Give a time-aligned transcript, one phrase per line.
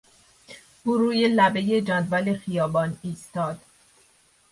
[0.83, 3.61] او روی لبهی جدول خیابان ایستاد.